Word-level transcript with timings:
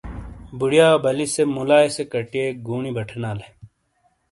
بوڈایا 0.57 0.89
بلی 1.03 1.27
سے 1.35 1.43
مولائے 1.55 1.89
کٹیک 2.11 2.53
گونی 2.67 2.91
بٹھینالے۔ 2.97 3.47